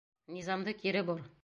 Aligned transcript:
Низамды 0.37 0.75
кире 0.81 1.07
бор! 1.13 1.27